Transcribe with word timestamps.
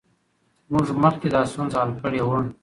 موږ 0.71 0.87
مخکې 1.03 1.27
دا 1.33 1.41
ستونزه 1.51 1.77
حل 1.81 1.91
کړې 2.01 2.21
وه. 2.27 2.39